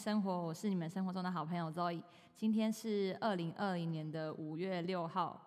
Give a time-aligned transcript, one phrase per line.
[0.00, 2.02] 生活，我是你们生活中的好朋友 Zoe。
[2.34, 5.38] 今天是二零二零年的五月六号，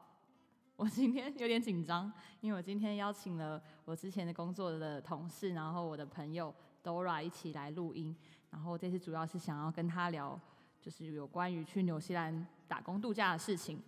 [0.76, 6.54] 我今天有点紧张，因为我今天邀请了我之前的工作的同事，然后我的朋友
[6.84, 8.16] Dora 一起来录音。
[8.52, 10.40] 然后这次主要是想要跟他聊，
[10.80, 13.82] 就是有关于去纽西兰打工度假的事情。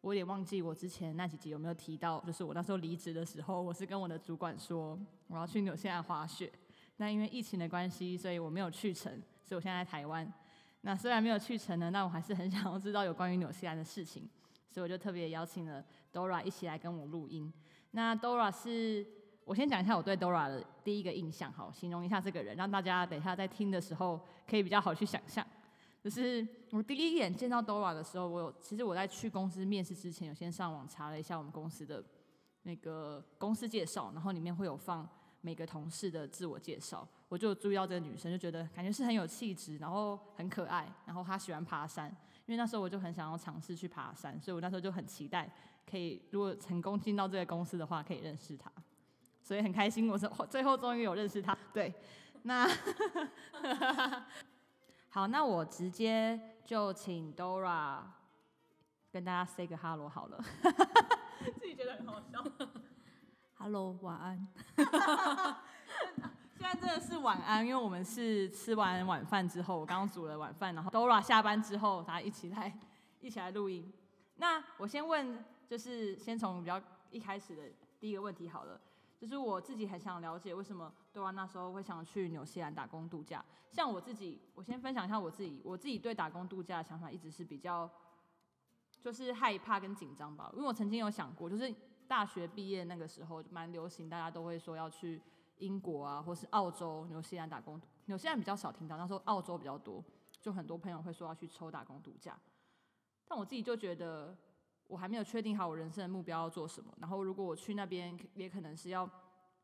[0.00, 6.50] 我有点忘记我之前那几集有没有提到，就是我那时候离职的时候，我是跟我的主管说我要去纽西兰滑雪。
[6.96, 10.32] 那因为疫情的关系，所以我没有去成，所以我现在在台湾。
[10.82, 14.30] 那虽然没有去成呢，但我还是很想要知道有关于纽西兰的事情，
[14.68, 17.52] 所以我就特别邀请了 Dora 一起来跟我录音。
[17.90, 19.04] 那 Dora 是
[19.44, 25.44] 我先讲一下我对 Dora 的第一个印象，好，形容一下这个人，让大家等一下在听的时候可以比较好去想象。
[26.00, 32.04] 就是我第一眼见到 Dora 的时候，我有其实我在去公司面试之前，有先上网查了一下我们公司的
[32.62, 35.08] 那个公司介绍，然后里面会有放。
[35.42, 42.08] 每个同事的自我介绍，我就注意到这个女生，就觉得感觉是很有气质，然后很可爱，然后她喜欢爬山，
[42.44, 45.48] 因为那时候我就很想要尝试去爬山，所以我那时候就很期待，
[45.88, 48.68] 可以如果成功进到这个公司的话，可以认识她，
[49.44, 51.56] 所以很开心，我是最后终于有认识她。
[51.72, 51.94] 对，
[52.42, 52.68] 那
[55.08, 58.00] 好，那我直接就请 Dora
[59.12, 60.44] 跟大家 say 个 hello 好了，
[61.60, 62.44] 自己觉得很好笑。
[63.54, 64.48] Hello，晚安。
[66.60, 72.78] 现在真的是晚安，因为我们是吃完晚饭之后，我刚刚煮了晚饭，然后 Dora 下班之后，大家一起来
[73.22, 73.90] 一起来录音。
[74.36, 76.78] 那我先问，就是先从比较
[77.10, 77.62] 一开始的
[77.98, 78.78] 第一个问题好了，
[79.18, 83.42] 就是我自己很想了解，为什么 Dora 那时候会想去纽西兰打工度假？
[83.70, 87.88] 像我自己，我先分享一下我自己，我自己对打工度假的想法一直是比较，
[89.00, 91.74] 就是害怕跟紧张吧，因为我曾经有想过，就是。
[92.10, 95.22] 大学毕业那个时候蛮流行，大家都会说要去
[95.60, 97.80] 英国啊，或是澳洲、纽西兰打工。
[98.06, 100.04] 纽西兰比较少听到，那时候澳洲比较多，
[100.40, 102.36] 就很多朋友会说要去抽打工度假。
[103.28, 104.36] 但我自己就觉得，
[104.88, 106.92] 我还没有确定好我人生的目标要做什么。
[106.98, 109.06] 然后如果我去那边，也可能是要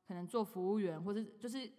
[0.07, 1.71] 可能做服务员，或者就是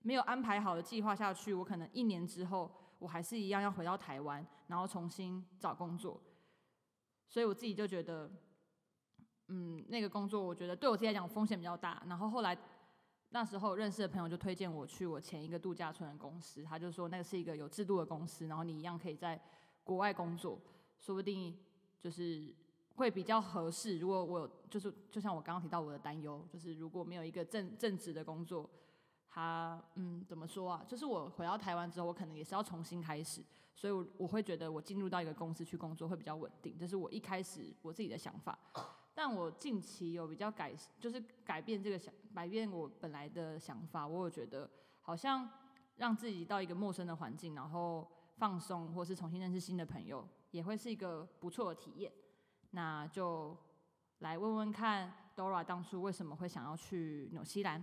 [0.00, 6.20] 没有安排好的计划下去，我可能一年之后，我还是一样要回到台湾，然后重新找工作。
[7.28, 8.30] 所以我自己就觉得。
[9.48, 12.02] 嗯，那个工作我觉得对我自己来讲风险比较大。
[12.08, 12.58] 然后后来
[13.30, 19.38] 那时候认识的朋友就推荐我去我前一个度假村的公司，他就说那个是一个有制度的公司，然后你一样可以在
[19.84, 20.58] 国外工作，
[20.98, 21.58] 说不定
[22.00, 22.54] 就是
[22.94, 23.98] 会比较合适。
[23.98, 28.70] 如果我就是就像我刚刚提到我的担忧，就是如果没有一个正正职的工作，
[29.28, 30.84] 他嗯怎么说啊？
[30.88, 33.44] 就是我回到台湾之后，我可能也是要重新开始，
[33.74, 38.58] 所以我我会觉得我进入到一个公司去工作会比较稳定，这是我一开始我自己的想法。
[39.16, 44.06] 但我近期有比较改，就是改变这个想，改变我本来的想法。
[44.06, 45.48] 我有觉得好像
[45.96, 48.06] 让自己到一个陌生的环境，然后
[48.36, 52.12] 放松，或是重新认识新的朋友，也会是一个不错的体验。
[52.72, 53.56] 那就
[54.18, 57.82] 来问问看，Dora 当初为什么会想要去纽西兰？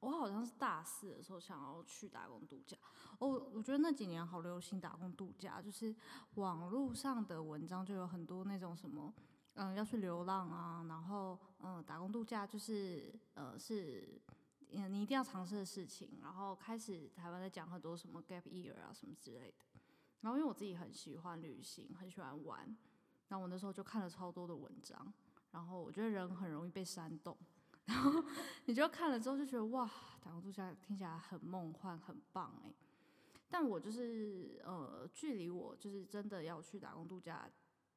[0.00, 2.76] 我好像是大四的时候想要去打工度假。
[3.18, 5.96] 哦，我觉得那几年好流行打工度假，就是
[6.34, 9.10] 网络上的文章就有很多那种什么。
[9.56, 14.20] 嗯，要去流浪啊，然后嗯，打工度假就是呃是，
[14.70, 16.18] 嗯，你一定要尝试的事情。
[16.22, 19.64] 然后开始台湾在讲很多什么 gap year 啊什么之类的。
[20.20, 22.64] 然后因为我自己很喜欢旅行，很喜欢玩，
[23.28, 25.12] 然后我那时候就看了超多的文章。
[25.52, 27.34] 然后我觉得人很容易被煽动，
[27.86, 28.22] 然后
[28.66, 29.90] 你就看了之后就觉得哇，
[30.22, 32.74] 打工度假听起来很梦幻，很棒哎。
[33.48, 37.48] 但我就是呃，距离我就是真的要去打工度假。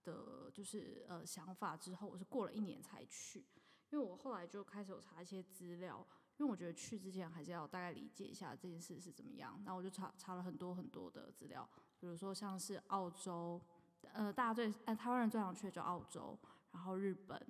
[0.04, 3.46] 的就是呃想法之后，我是过了一年才去，
[3.90, 6.06] 因为我后来就开始有查一些资料，
[6.38, 9.62] 因为我觉得去之前还是要大概理解一下这件事是怎么样。
[9.66, 11.68] 那我就查查了很多很多的资料，
[12.00, 13.62] 比如说像是澳洲，
[14.14, 16.38] 呃，大家最呃台湾人最想去的就澳洲，
[16.72, 17.42] 然后日本，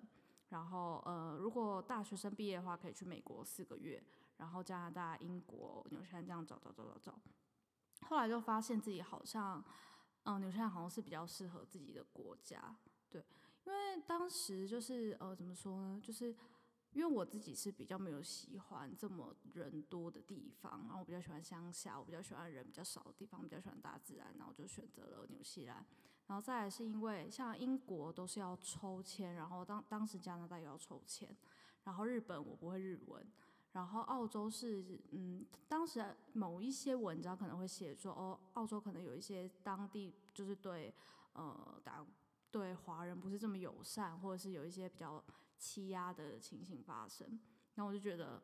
[0.50, 4.04] 然后呃如果大学生毕业的话，可以去美国四个月，
[4.38, 7.20] 然后加拿大、英国、纽西兰这样找找找找找，
[8.08, 9.64] 后来就发现自己好像。
[10.30, 12.76] 嗯，纽西兰好像是比较适合自己的国家，
[13.10, 13.26] 对，
[13.66, 16.00] 因为当时就是呃，怎么说呢？
[16.04, 16.28] 就是
[16.92, 25.84] 因为我自己是比较没有喜欢这么人多的地方，然后我比较喜欢乡下，我比较喜欢人比较少的地方，比较喜欢大自然，然后就选择了纽西兰。
[26.28, 31.36] 然后再来是因为像英国都是要抽签，然后当当时加拿大也要抽签，
[31.86, 33.26] 然后日本我不会日文。
[33.74, 40.94] 然后澳洲是，嗯，当时某一些文章可能会写说，哦，澳洲可能有一些当地就是对，
[41.34, 42.06] 呃，打
[42.52, 45.24] 对华人不是这么友善，或者是有一些比较
[45.58, 47.40] 欺压的情形发生。
[47.76, 48.42] 那我就觉得，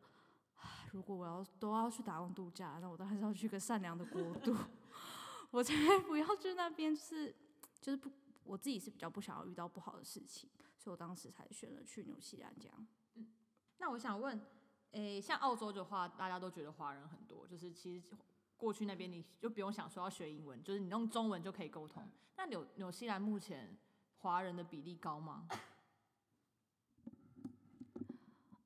[0.92, 4.54] 如果我要都要去打工度假，那我当然是要去个善良的国度。
[5.50, 5.74] 我才
[6.06, 7.34] 不要去那边，是
[7.80, 8.10] 就是不，
[8.44, 12.86] 我自己是比较不想要遇到不好的事情，所以我当时才选了去纽西兰这样。
[13.78, 14.40] 那我想问，
[14.92, 18.16] 诶、像澳洲的话，大家都觉得华人很多，就是其实
[18.56, 22.08] 过去那边你就不用想说要学英文，就是你用中文就可以沟通。
[22.36, 23.76] 那纽纽西兰目前
[24.18, 25.46] 华人的比例高吗？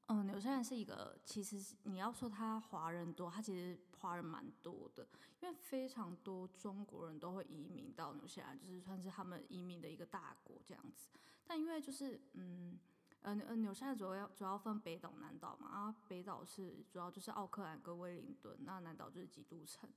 [0.07, 5.09] 嗯，纽西兰是一个，其实你要说它华人多，它其实华人蛮多的，
[5.41, 11.09] 因为非常多中国人都会移民到纽西兰，就是算是他们移民的一个大国这样子。
[11.45, 12.79] 但因为就是嗯。
[13.23, 19.89] 嗯嗯，纽西兰主要主要分北岛、南岛嘛，啊，北岛是主要就是奥克兰跟威灵顿，那南岛就是基督城。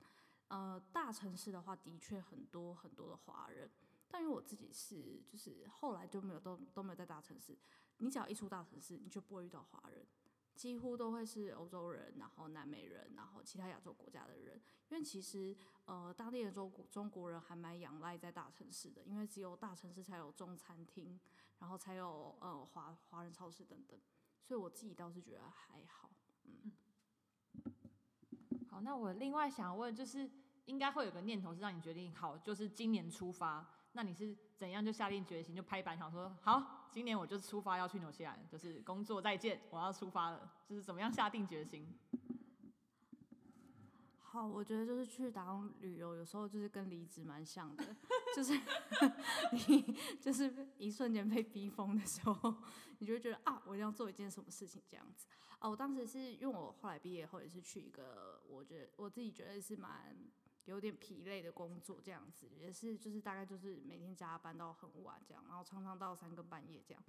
[0.48, 3.70] 呃，大城市的话，的确很多很多的华人，
[4.08, 7.56] 但因为我自己是就是后来就没有都都没有在大城市，
[7.96, 10.06] 你只要一出大城市，你就不会遇到华人，
[10.54, 14.60] 几乎都会是欧洲人，然后南美人，然后其他亚洲国家的人。
[14.90, 21.18] 因为其实呃，当地的中国中国人还蛮仰赖在大城市的，因为只有大城市才有中餐厅。
[21.60, 23.98] 然后才有呃华华人超市等等，
[24.42, 26.10] 所以我自己倒是觉得还好，
[26.42, 26.72] 嗯。
[28.68, 30.28] 好，那我另外想问，就是
[30.66, 33.66] 应该会有个念头是让你决定好，就是今年出发。
[33.92, 41.86] 那你是怎样就下定决心就拍板想说，好，今年我就出发要去纽西兰，就是工作再见，我要出发了，就是怎么样下定决心？
[44.20, 47.96] 好，我觉得就是去打工旅游，有时候就是跟离职蛮像的，
[48.34, 48.52] 就是
[49.68, 52.54] 你就是一瞬间被逼疯的时候，
[52.98, 55.28] 你就会觉得啊，我一定要做一件什么事情这样子。
[55.60, 60.16] 啊，我当时是因为我后来毕业后也是去一个，我觉得我自己觉得是蛮
[60.64, 67.02] 有点疲累的工作这样子，也是就是大概就是每天加班到很晚这样，然后常常到三更半夜这样。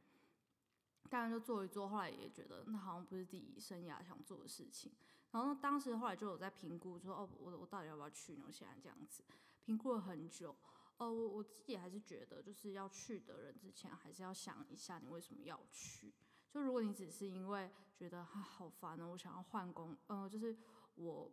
[1.10, 4.92] 当然就做一做，后来也觉得那好像不是自己生涯想做的事情。
[5.32, 9.24] 然后当时后来就有在评估，说哦，我我到底要不要去纽西兰这样子？
[9.64, 10.56] 评估了很久。
[10.98, 16.14] 哦，我我自己还是觉得，就是要去的人之前，还是要想一下你为什么要去。
[16.50, 20.58] 就如果你只是因为觉得啊好烦哦，我想要换工，呃，就是
[20.96, 21.30] 我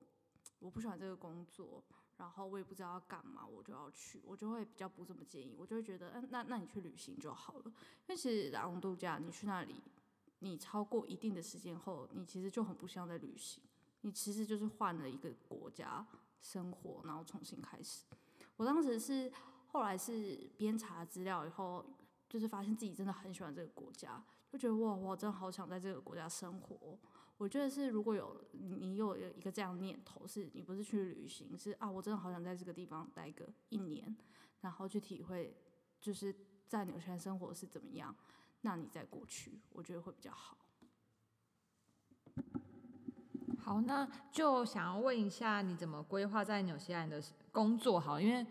[0.58, 1.82] 我不喜欢这个工作，
[2.22, 5.56] 然后我也不知道要干嘛，我就要去，我就会比较不这么建议。
[5.58, 7.62] 我就会觉得，嗯，那那你去旅行就好了。
[7.66, 9.82] 因为其实打工度假，你去那里，
[10.38, 13.60] 你超过一定的时间后，你其实就很不像在旅行。
[14.02, 16.06] 你其实就是换了一个国家
[16.40, 18.04] 生活，然后重新开始。
[18.56, 19.32] 我当时是
[19.72, 21.84] 后来是边查资料以后，
[22.28, 26.96] 就是发现自己真的很喜欢这个国家，就觉得哇，我真的好想在这个国家生活。
[27.42, 34.16] 我觉得是如果有你有一个这样念头，是你不是去旅行，是啊，我真的好想在这个地方待个一年，
[34.60, 35.52] 然后去体会
[36.00, 36.32] 就是
[36.68, 38.14] 在纽西兰生活是怎么样，
[38.60, 40.56] 那你再过去，我觉得会比较好。
[43.58, 47.98] 好，那就想要问一下，你怎么规划在纽西兰的工作？
[47.98, 48.46] 好，因为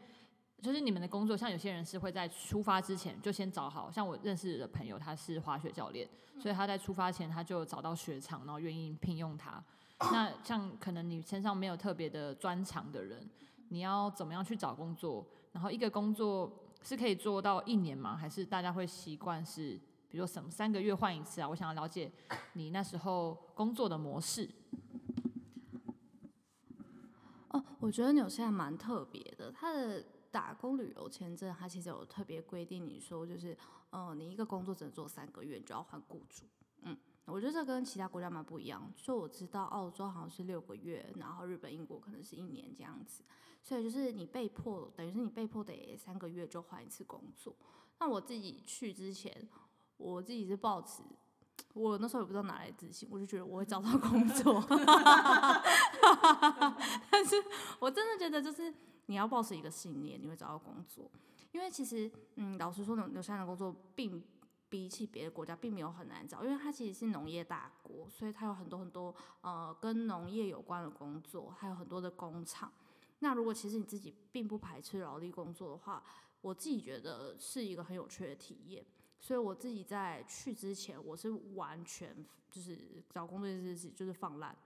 [0.61, 6.07] 就是你们的工作，像有些人是会在出发之前就先找好，像我认识的朋友，他是滑雪教练，
[6.39, 9.63] 所以他在出发前他就找到雪场，然后愿意聘用他。
[10.11, 13.27] 那像可能你身上没有特别的专长的人，
[13.69, 15.25] 你要怎么样去找工作？
[15.51, 16.51] 然后一个工作
[16.83, 18.15] 是可以做到一年吗？
[18.15, 21.49] 还是大家会习惯是，比如说什么三个月换一次啊？
[21.49, 22.11] 我想要了解
[22.53, 24.49] 你那时候工作的模式。
[27.49, 33.55] 哦，我觉得纽西兰蛮特别的，它的打工旅游签证，它其实有特别规定，你说就是，
[33.91, 36.45] 嗯，你一个工作只能做三个月，你就要换雇主。
[36.83, 38.91] 嗯，我觉得这跟其他国家蛮不一样。
[38.95, 43.23] 就我知道，澳洲好像是六个月，然后日本、英国可能是一年这样子。
[43.61, 47.55] 所以就是你被迫，等于是你被迫得三个月就换一次工作。
[47.99, 49.47] 那我自己去之前，
[49.97, 51.03] 我自己是抱持。
[51.73, 54.65] 我那时候也不知道哪来自信，我就觉得我会找到工作，
[57.11, 57.35] 但是
[57.79, 58.73] 我真的觉得就是
[59.11, 61.11] 你要保持一个信念，你会找到工作。
[61.51, 64.23] 因为其实，嗯，老实说，纽纽西兰的工作并
[64.69, 72.71] 比起别的国家并没有很难找，因为它其实是农业大国，所以它有很多很多呃跟农业有关的工作，还有很多的工厂。
[73.19, 76.01] 那如果其实你自己并不排斥劳力工作的话，
[76.39, 78.85] 我自己觉得是一个很有趣的体验。
[79.19, 82.15] 所以我自己在去之前，我是完全
[82.49, 84.57] 就是找工作这件事就是放烂。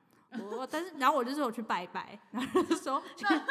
[0.43, 3.45] 我但是然后我就是我去拜拜，然后就说那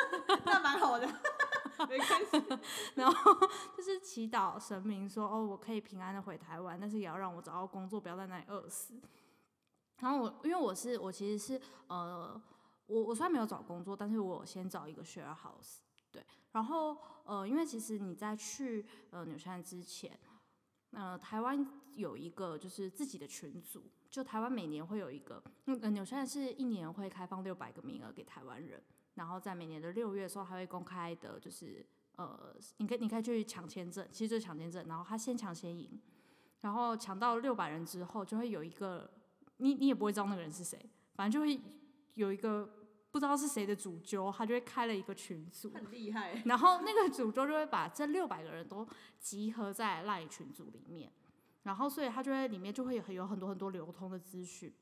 [0.45, 1.07] 那蛮好的，
[1.89, 2.59] 没关系。
[2.95, 3.35] 然后
[3.77, 8.95] 就是祈祷神明说哦，我可以平安的回台湾，但是也要让我找到工作，不要在那里饿死。
[9.99, 12.41] 然后我因为我是我其实是呃
[12.87, 15.79] 我我虽然没有找工作，但是我先找一个 share house
[16.11, 16.25] 对。
[16.53, 20.19] 然后呃因为其实你在去呃纽西兰之前。
[20.95, 28.83] 呃，台湾有一个就是自己的群组，就台湾每年会有一个，嗯，纽西兰是一年会开放六百个名额给台湾人，
[29.15, 31.85] 然后在每年的六月的时候，还会公开的，就是
[32.17, 36.01] 呃，你可以你可以去抢签证，其实就是抢签证，然后他先抢先赢，
[36.61, 39.11] 然后抢到六百人之后，就会有一个
[39.57, 40.79] 你你也不会知道那个人是谁，
[41.15, 41.61] 反正就会
[42.15, 42.84] 有一个
[43.15, 46.43] 不知道是谁的主揪，他就会开了一个群组，很厉害。
[46.47, 48.85] 然后那个主揪就会把这六百个人都
[49.21, 51.13] 集合在赖群组里面，
[51.63, 54.75] 然后所以他就会里面就会有有很多很多流通的资讯。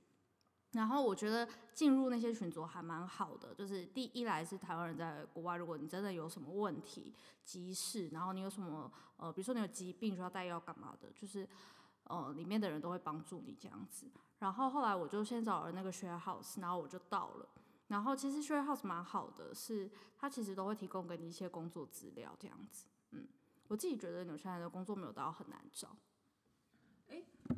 [0.73, 11.47] 然后我觉得进入那些群组还蛮好的，就是第一来是台湾人在国外，如果你真的有什么问题急事，然后你有什么呃，比如说你有疾病需要带药干嘛的，就是
[12.05, 14.07] 呃里面的人都会帮助你这样子。
[14.39, 17.47] 然后后来我就先找了那个 share house，然后我就到了。
[17.93, 22.87] 然后其实 share house 蛮好的，是它其实都会提供给你一些工作资料这样子。
[23.11, 23.29] 嗯，
[23.69, 25.95] 我自己觉得纽西兰的工作没有到很难找。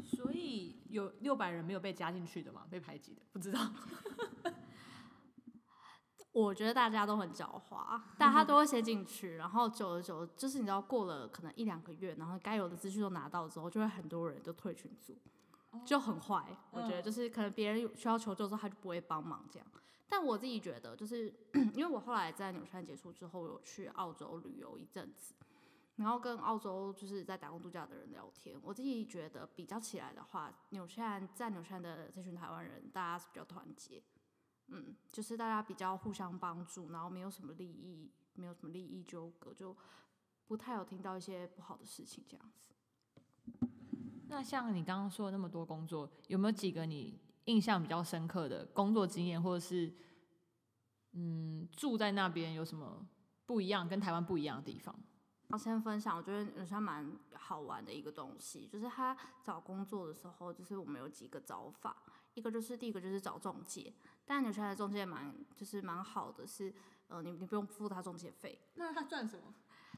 [0.03, 2.67] 所以有六百人没有被加进去的吗？
[2.69, 3.23] 被排挤的？
[3.33, 3.61] 不知道。
[6.33, 15.17] 我觉得大家都很狡猾，大家都会先进去，然后久而久，就是你知道过了可能一两个月，然后该有的资讯都拿到之后，就会很多人就退群组，
[15.87, 16.45] 就很坏。
[16.73, 19.69] 我觉得就是可能别人需要求救之后，他就不会帮忙这样。
[20.17, 21.27] 但我自己觉得，就是
[21.75, 25.35] 因为我后来在纽西兰结束之后，有去澳洲旅游一阵子。
[25.97, 34.01] 然后跟澳洲就是在打工度假的人聊天，我自己觉得比较起来的话，纽西兰在纽西兰的这群台湾人，大家是比较团结，
[34.69, 39.77] 嗯，就是大家比较互相帮助，然后没有什么利益，没有什么利益纠葛，就
[40.47, 43.69] 不太有听到一些不好的事情这样子。
[44.29, 49.93] 那像你刚刚说的那么多工作，有没有几个你印象比较深刻的工作经验，或者是
[51.13, 53.07] 嗯住在那边有什么
[53.47, 54.95] 不一样，跟台湾不一样的地方？
[55.49, 63.93] 我先分享，我觉得纽西兰蛮好玩的一个东西，就是他找工作的时候，就是我们有几个找法，一个就是第一个就是找中介，
[64.25, 66.75] 但纽西兰的中介蛮就是蛮好的，是
[67.09, 69.55] 呃你你不用付他中介费，那他赚什么？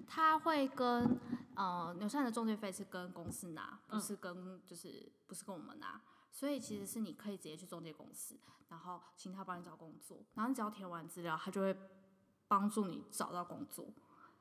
[0.06, 1.18] 他会跟
[1.54, 5.98] 呃纽西兰的中介费是跟公司拿，不是跟就是不是跟我们拿，
[6.30, 8.36] 所以其实是你可以直接去中介公司，
[8.68, 11.76] 然后请他帮你找工作，然后你只要填完资料，他就会
[12.48, 13.86] 帮助你找到工作。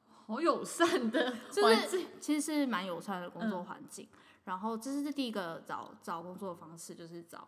[0.08, 4.10] 好友善的环境，其实是蛮友善的工作环境。
[4.44, 7.48] 然后这是第一个找找工作的方式，就是找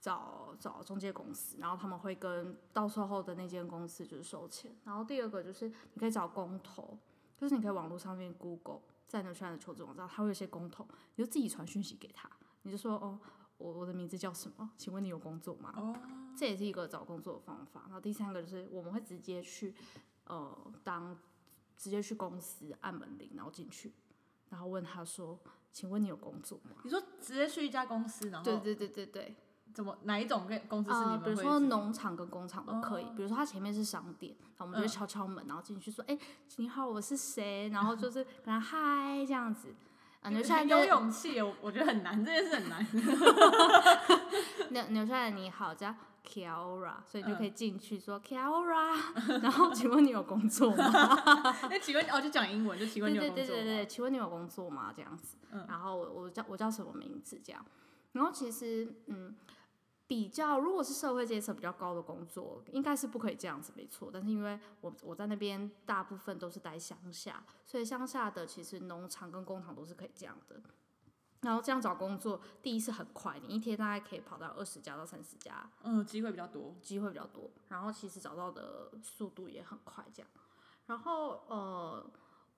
[0.00, 4.74] 找找中介公司，然后他们会跟到售后的那间公司就是收钱。
[4.84, 6.98] 然后第二个就是你可以找工头，
[7.36, 12.28] 就是你可以网络上面 Google 在纽西兰的求职网站，他会有些工头，你就自己传讯息给他，
[12.62, 13.18] 你就说哦，
[13.60, 14.70] 我我的名字叫什么？
[14.76, 15.72] 请问你有工作吗？
[15.76, 15.94] 哦，
[16.36, 17.82] 这也是一个找工作的方法。
[17.84, 19.74] 然后第三个就是我们会直接去
[20.24, 21.16] 呃当。
[21.82, 23.94] 直接去公司按门铃，然后进去，
[24.50, 25.40] 然后问他说
[25.72, 29.34] ：“请问你有工作吗？”你说直接去一家公司，然后对对对对对，
[29.72, 33.04] 怎么哪一种跟公司是你们比如说农场跟工厂都可以。
[33.16, 36.18] 比如说它前面是商店，然后我们就会敲敲门，然后进去说：“哎，
[36.56, 39.74] 你好，我是谁？”然后就是跟他嗨这样子。
[40.22, 42.86] 啊，纽西兰有勇气，我我觉得很难，这件事很难。
[44.70, 45.94] 纽纽西兰你好，叫。
[46.22, 50.84] Kiara，所以就可以进去说 Kiara，然后请问你有工作吗？
[51.68, 54.92] 那请问哦，就讲英文，就请问你有工作对对对对对，请问你有工作吗？
[54.94, 55.36] 这样子，
[55.66, 57.40] 然后我我叫我叫什么名字？
[57.42, 57.64] 这样，
[58.12, 59.34] 然后其实嗯，
[60.10, 64.10] 比较如果是社会阶层比较高的工作，应该是不可以这样子，没错。
[64.12, 70.60] 但是因为我我在那边大部分都是待乡下，所以乡下的其实农场跟工厂都是可以这样的。
[71.42, 77.48] 然后这样找工作，第一是很快，你一天大概可以跑到二十家到三十家，嗯，机会比较多，机会比较多。
[77.68, 80.28] 然后其实找到的速度也很快，这样。
[80.86, 82.04] 然后呃，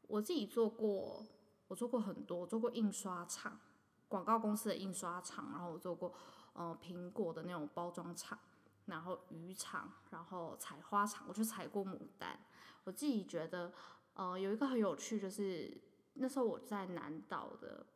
[0.07, 1.23] 我自己做过，
[1.69, 3.61] 我做过很多，做过印刷厂、
[4.09, 6.15] 广告公司的印刷厂，然后我做过
[6.53, 8.39] 呃苹果的那种包装厂，
[8.87, 12.39] 然后渔场，然后采花场，我去采过牡丹。
[12.85, 13.73] 我自己觉得
[14.15, 15.81] 呃有一个很有趣，就是
[16.15, 17.87] 那时候我在南岛的。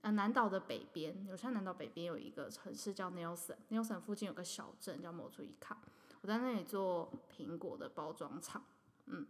[0.00, 5.78] 呃，南岛的北边，纽西兰南岛北边有一个城市叫 Nelson，Nelson 附近有个小镇叫莫图伊卡，
[6.20, 8.62] 我在那里做苹果的包装厂，
[9.06, 9.26] 嗯，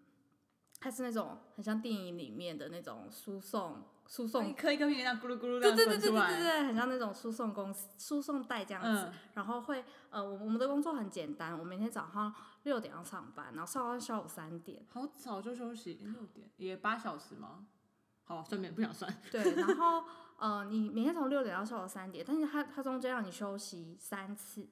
[0.81, 12.35] 它是那种很像电影里面的那种输送输送，一颗一颗苹果咕噜咕噜对对对对对对对，很像那种输送公司输送带这样子，然后会呃，我我们的工作很简单，我每天早上
[12.65, 17.67] 六点要上班，然后上到下午三点，好早就休息，六点也八小时吗？
[18.25, 19.13] 好，算免不想算。
[19.31, 20.05] 对，然后。
[20.37, 24.69] 呃，你每天从六点到下午三点，但是他他中间让你休息三次，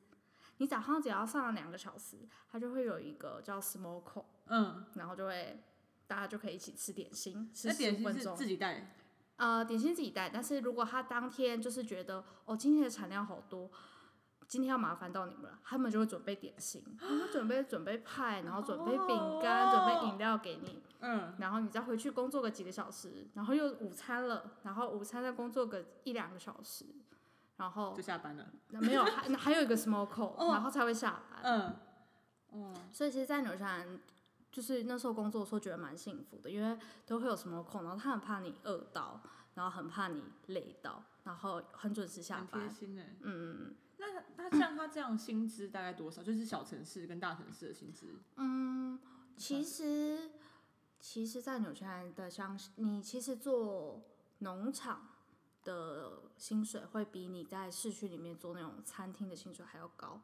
[0.57, 2.17] 你早上只要上了两个小时，
[2.51, 5.63] 他就会有一个叫 smoke，嗯，然后就会
[6.09, 8.93] 大家就可以一起吃点心，吃十分钟，自己带，
[9.37, 13.71] 呃，点心自己带，但是如果他当天就是觉得哦今天的产量好多，
[14.47, 26.85] 今天要麻烦到你们了，他们就会准备点心，他们准备准备派，然后准备饼干，准备饮料给你，嗯，然后你再回去工作个几个小时，然后又午餐了，然后午餐再工作个一两个小时，
[27.57, 28.47] 然后就下班了。
[28.69, 31.41] 那没有还还有一个 small call，、哦然后才会下班。
[31.43, 31.77] 嗯，
[32.51, 33.99] 哦，所以其实，在纽西兰，
[34.53, 39.21] 就是那时候工作的时候，觉得蛮幸福的，因为都会有什么空，然后他很怕你饿到，
[39.55, 42.71] 然后很怕你累到，然后很准时下很贴班。
[42.71, 43.17] 心哎。
[43.21, 46.23] 嗯嗯嗯那他像他这样薪资大概多少？
[46.23, 48.15] 就是小城市跟大城市的薪资。
[48.37, 49.01] 嗯，
[49.37, 50.33] 其实
[51.01, 54.03] 其实，在纽西兰的像你其实做
[54.41, 55.09] 农场
[55.65, 60.21] 的薪水会比你在市区里面做那种餐厅的薪水还要高。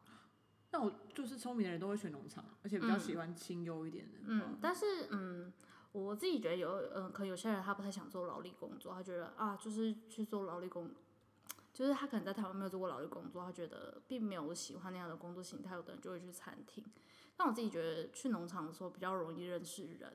[0.71, 4.19] 那我就是聪明的人都会选农场，而且比较喜欢清幽一点的。
[4.27, 5.51] 嗯，但是嗯，
[5.93, 10.91] 我自己觉得有嗯，可能有些人他不太想做劳力工作，他觉得啊，就是去做劳力工，
[11.73, 16.85] 就是他可能在台湾没有做过劳力工作，他觉得并没有喜欢那样的工作形态，有的人就会去餐厅。
[17.35, 20.13] 但我自己觉得去农场的时候比较容易认识人，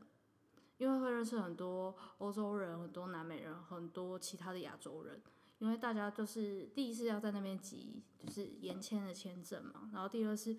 [0.77, 5.19] 因为会认识很多欧洲人、很多南美人、很多其他的亚洲人。
[5.63, 10.57] 因为大家就是第一是要在那边集，就是延签的签证嘛，然后第二是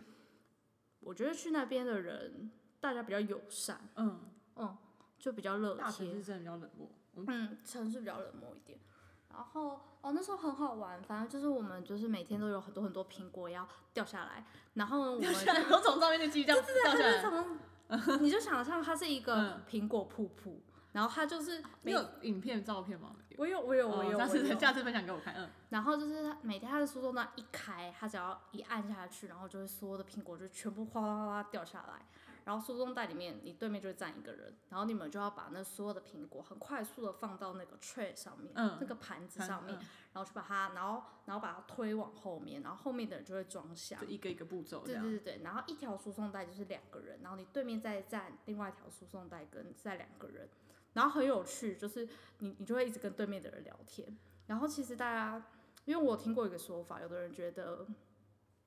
[1.01, 4.19] 我觉得去那边的人大家比较友善，嗯，
[4.57, 4.75] 嗯，
[5.19, 6.91] 就比较热情大城市，真的比较冷漠。
[7.17, 8.81] 嗯嗯，城市比较冷漠一点。
[9.29, 18.17] 然后哦，那时候很好玩，反正就是我们就是每天都有很多很多苹果要掉下来，然后呢我们从上面就继续这样掉下它来。
[18.23, 20.63] 你就想象它是一个嗯苹果瀑布，
[20.95, 23.17] 然后他就是每你有影片、照片吗？
[23.37, 25.35] 我有我有我有，哦下次下次分享给我看。
[25.37, 32.07] 嗯，然后就是它每天他的输送带一开，他只要一按下去，然后就会所有的苹果就全部哗啦哗啦掉下来。
[32.45, 39.81] 然后输送带里面，你对面就会站一个人，然后你们就要把那所有的苹果很快速的放到那个 tray 上面，嗯那个盘子上面，嗯
[40.13, 44.07] 然后去把它，然后然后把它推往后面，然后后面的人就会装下就。
[44.07, 44.85] 一个一个步骤。
[44.85, 50.47] 对对对对，然后一条输送带就是两个人，然后你对面再站另外一条输送带跟再两个人，
[50.95, 55.47] 然后很有趣，就是你你就会一直跟对面的人聊天，然后其实大家，
[55.85, 57.87] 因为我听过一个说法，有的人觉得。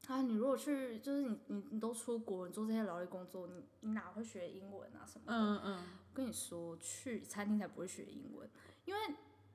[0.07, 5.33] 啊，你如果去，就是你你你都出国，你做这些劳力工作，你你哪会学英文啊什么的？
[5.33, 8.49] 嗯嗯我跟你说，去餐厅才不会学英文，
[8.85, 8.99] 因为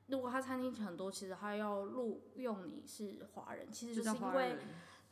[0.09, 4.57] 如果他餐厅很多，其实他要录用你是华人，其嗯，实就就是因为。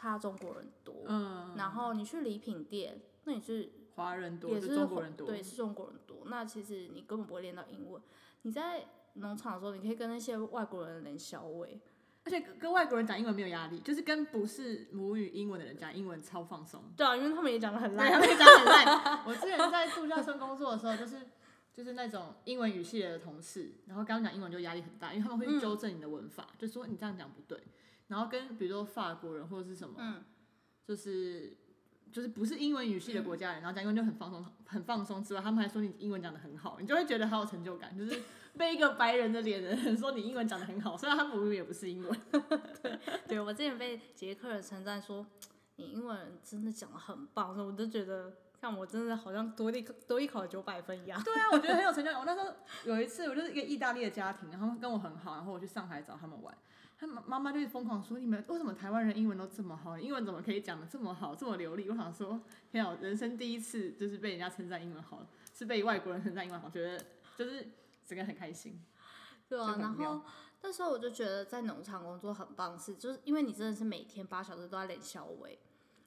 [0.02, 1.04] 他中国人多。
[1.06, 3.70] 嗯，然后你去礼品店，那你是
[4.00, 5.26] 华人多，也是中国人多。
[5.26, 6.22] 对，是中国人多。
[6.26, 8.00] 那其实你根本不会练到英文。
[8.42, 11.78] 你在农场的时候，你可以跟那些外国人连小尾，
[12.24, 16.82] 而且跟跟外国人讲英文没有压力，就是跟不是母语英文的人讲英文超放松。
[16.96, 18.10] 对啊，因为他们也讲的很，烂。
[18.10, 19.24] 他们讲很烂。
[19.26, 21.18] 我之前在度假村工作的时候，就是
[21.72, 27.60] 就是那种英文语系的同事，然后刚讲英文就压力很大，因为他们会去纠正你的文法，就说你这样讲不对。
[28.08, 30.24] 然后跟比如说法国人或者是什么，嗯
[30.84, 31.56] 就是
[32.12, 38.20] 就是不是英文语系的国家人，然后讲英文就很放松，很放松之外，他们还说你英文讲的很好，你就会觉得好有成就感，就是
[38.56, 42.20] 被一个白人的脸的人说你英文讲的很好，虽然他母语也不是英文。
[43.28, 45.24] 对我之前被捷克人称赞说
[45.76, 51.22] 你英文真的讲的很棒，所以我就觉得，像我真的好像多一多一考九百分一样。
[51.22, 52.18] 对啊，我觉得很有成就感。
[52.20, 56.54] 我那时候有一次，我就是一个意大利的家庭，然后跟我很好，然后我去上海找他们玩，
[57.00, 59.98] 他妈妈妈就疯狂说：“你们为什么台湾人英文都这么好？
[59.98, 62.38] 英文怎么可以讲的这么好，这么流利？”我想说，
[62.70, 67.02] 天啊，人生第一次就是被人家称赞英文好，是被外国人称赞英文好，觉得
[67.38, 67.68] 就是
[68.06, 68.78] 整个很开心。
[69.48, 70.20] 对啊，然后
[70.60, 75.58] 那时候我就觉得在农场工作很棒是，就是因为你真的是每天八小时都在练小尾，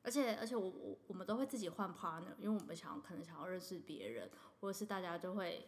[0.04, 4.30] 而且而且我我我们都会自己换 partner，因为我们想要可能想要认识别人，
[4.62, 5.68] 或者是大家就会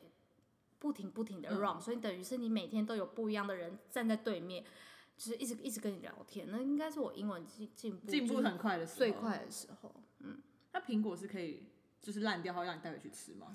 [0.78, 4.64] 不停不停的嗯 run，、所以等于是你每天都有不一样的人站在对面，
[5.18, 9.12] 就是一直一直跟你聊天，那应该是我英文进进步进步很快的时候，最。
[9.12, 9.92] 快的时候。
[10.20, 10.42] 嗯
[10.74, 11.64] 那苹果是可以
[12.02, 13.48] 就是烂掉，后让你带回去吃吗？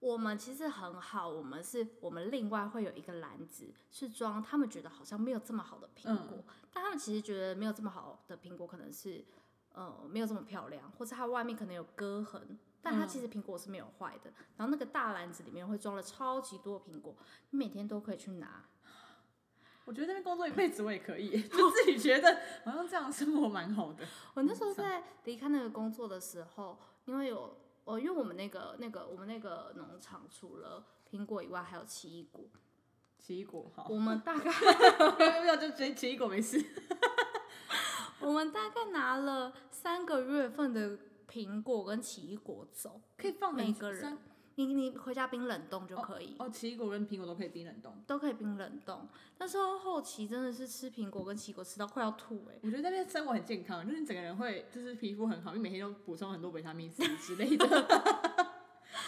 [0.00, 9.24] 我们其实很好，我们是我们另外会有一个篮子是装他们觉得好像没有这么好的苹果，但他们其实觉得没有这么好的苹果可能是
[9.72, 14.32] 呃没有这么漂亮，或者它外面可能有割痕，但它其实苹果是没有坏的。
[14.56, 17.16] 然后那个大篮子里面会装了超级多苹果，
[17.50, 18.64] 你每天都可以去拿。
[19.84, 24.04] 我觉得那边工作一辈子我也可以， 就自己觉得好像这样生活蛮好的。
[24.34, 32.44] 我那时候在离开那个工作的时候，因为有哦，因为我们那个那个我们那个农场除了苹果以外，还有奇异果。
[33.18, 34.50] 奇异果好，我们大概
[35.42, 36.62] 没有就觉得奇异果没事。
[38.20, 40.98] 我们大概拿了三个月份的
[41.30, 44.18] 苹果跟奇异果走，可以放很每个人三
[44.56, 47.92] 你你回家冰冷冻就可以，哦，奇异果跟苹果都可以冰冷冻。
[48.06, 49.08] 都可以冰冷冻。
[49.38, 57.66] 那时候后期真的是吃苹果跟奇异果吃到快要吐哎、我觉得那边生活很健康，就是你整个人会就是皮肤很好，因为每天都补充很多维他命 C 之类的，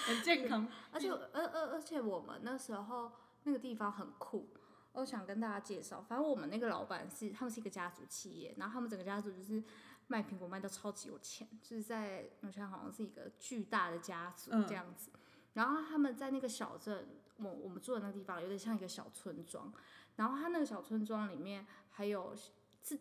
[0.06, 0.66] 很健康。
[0.92, 3.12] 而且而而而且我们那时候
[3.44, 4.48] 那个地方很酷，
[4.94, 6.04] 我想跟大家介绍。
[6.08, 9.62] 反正我们那个老板是他们是一个家族企业，然后他们整个家族就是
[10.08, 15.10] 卖苹果卖到超级有钱，就是在纽西兰好像是一个巨大的家族嗯这样子。
[15.56, 19.72] 然后他们在那个小镇，我我们住的那个地方有点像一个小村庄，
[20.16, 22.34] 然后他那个小村庄里面还有
[22.82, 23.00] 自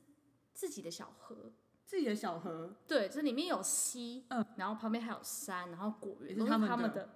[0.54, 1.52] 自己的小河，
[1.86, 4.46] 自己的小河，对，这里面有溪，嗯。
[4.56, 7.10] 然后旁边还有山，然后果园都是他们的他们的。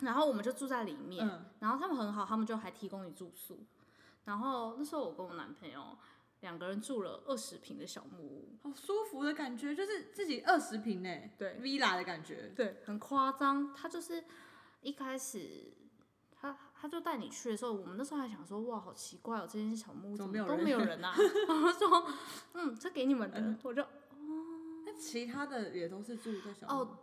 [0.00, 3.64] 然后我们就住在里面，嗯，然后他们很好，他们就还提供你住宿。
[4.24, 5.96] 然后那时候我跟我男朋友
[6.44, 12.52] 两个人住了二十平的小木屋，好舒服的感觉，就是自己二十平呢，对，villa 的感觉。
[12.54, 13.72] 对，很夸张。
[13.72, 14.22] 他就是
[14.82, 15.72] 一开始
[16.38, 21.14] 他他就带你去的时候，我们那时候还想说，哇，好奇怪哦，这间小木屋怎么都没有人没有人啊？
[21.48, 22.06] 然后说，
[22.52, 23.88] 嗯，这给你们的，我就哦
[24.84, 26.98] 那其他的也都是住在小木屋哦，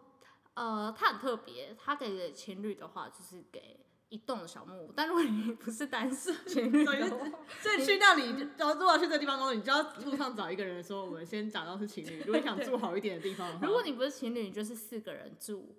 [0.54, 3.80] 呃，他很特别，他给情侣的话就是给
[4.12, 12.20] 一栋的小木屋，但如果你 不是单身情侣所以去那里，然后如果去这个地方工作，你就要路上找一个人说，我们先假装是情侣。
[12.20, 15.78] 如果你想住好一点的地方的话，如果你不是情侣，你就是四个人住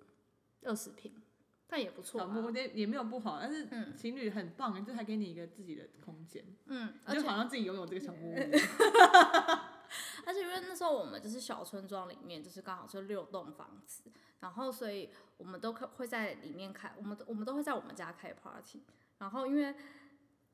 [0.63, 1.13] 二十平，
[1.67, 2.51] 但也不错小木屋啊。
[2.55, 8.37] 也也没有不好，但是嗯情侣很棒，就还给你一个自己的空间，嗯，就好像自己拥有这个小木屋。
[10.25, 14.03] 而且因为那时候我们就是小村庄里面，就是刚好是六栋房子，
[14.39, 18.83] 然后所以我们都可会在里面开，我们都我们都会在我们家开 party，
[19.19, 19.75] 然后因为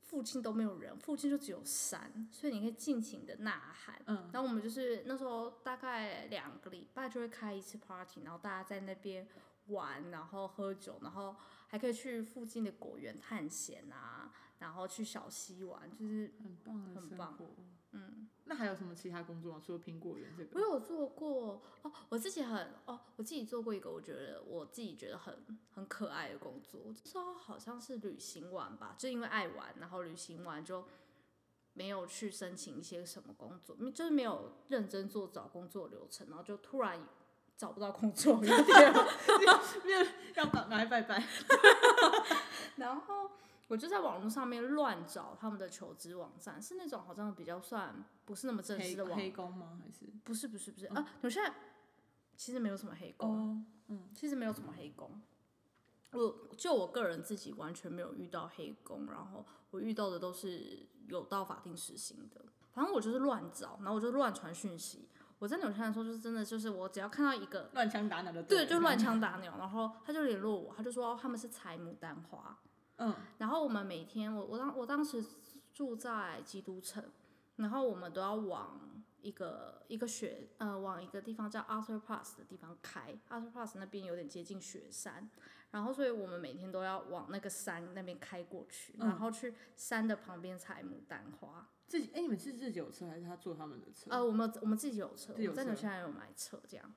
[0.02, 4.00] 附近都没有人，附近就只有山，所以你可以尽情的呐喊。
[4.06, 9.28] 嗯，然后我们就是那时候大概两个礼拜就会开一次 party，然后大家在那边
[9.68, 11.36] 玩，然后喝酒，然后
[11.68, 17.54] 还可以去附近的果园探险啊，然后去小溪玩，就是很棒很棒活。
[17.92, 19.62] 嗯，那还有什么其他工作吗？
[19.64, 20.50] 除了苹果园这个？
[20.54, 30.84] 我有做过哦，我自己很哦，我自己做过一个我觉得我自己觉得很很可爱的工作，那时候好像是旅行完吧，就因为爱玩，然后旅行完就
[31.72, 37.00] 没有去申请一些什么工作，就是没有认真做找工作流程，然后就突然
[37.56, 38.56] 找不到工作，有点
[40.36, 41.22] 要拿拿来拜拜。
[42.90, 43.30] 然后
[43.68, 49.80] 我就在网络上面乱找他们的求职网站，是那种好像比较算不是那么正式的网，黑工吗？
[49.80, 50.06] 还是？
[50.24, 51.40] 不是不是不是，啊，有些
[52.36, 55.20] 其实没有什么黑工，哦，其实没有什么黑工。
[56.12, 62.44] 我就我个人自己完全没有遇到黑工，然后我遇到的都是有到法定时薪的。
[62.72, 65.08] 反正我就是乱找，然后我就乱传讯息。
[65.38, 68.42] 我在纽西兰的时候，就是真的就是我只要看到一个，乱枪打鸟的。
[68.42, 68.96] 对，就乱。
[69.00, 72.58] 枪打鸟，然后他就联络我，他就说他们是采牡丹花，
[73.00, 75.24] 嗯，然后我们每天，我我当我当时
[75.72, 77.02] 住在基督城，
[77.56, 85.30] 然后我们都要往一个一个雪呃往一个地方叫 Arthur Pass 的地方开，Arthur Pass 那边有点接近雪山，
[85.70, 91.66] 然后所以我们每天都要往那个山那边开过去，嗯然后去山的旁边采牡丹花。
[91.86, 94.10] 自己哎、你们是自己有车还是他坐他们的车？
[94.10, 96.94] 呃，我们我们自己有车，自己有我在纽西兰有买车这样。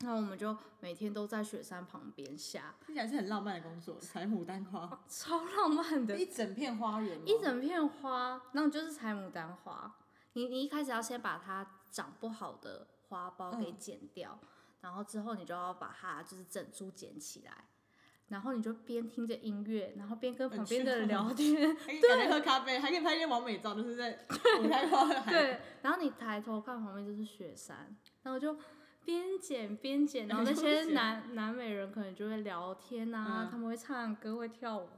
[0.00, 6.18] 那我们就每天都在雪山旁边下，听起来是很浪漫的工作，采牡丹花，超浪漫的。
[6.18, 9.94] 一整片花园，一整片花，然后就是采牡丹花。
[10.34, 14.38] 你你一开始要先把它长不好的花苞给剪掉，
[14.80, 17.64] 然后之后你就要把它就是整株捡起来，
[18.28, 21.74] 然后你就边听着音乐，然后边跟旁边的人聊 天。
[21.76, 25.30] 还可以感觉喝咖啡，还可以拍一些完美照，就是在牡丹花的海。
[25.30, 28.58] 对，然后你抬头看旁边就是雪山，然后就
[29.04, 33.50] 边剪边剪，然后那 些南南美人可能就会聊天啊，嗯。
[33.50, 34.88] 他们会唱歌会跳舞，